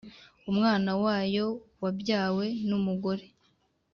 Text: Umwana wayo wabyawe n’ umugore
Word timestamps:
Umwana 0.51 0.91
wayo 1.03 1.45
wabyawe 1.81 2.45
n’ 2.67 2.71
umugore 2.79 3.25